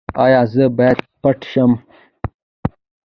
[0.23, 1.71] ایا زه باید پټ شم؟